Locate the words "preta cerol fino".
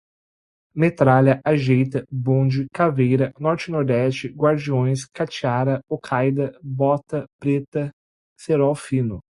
7.39-9.21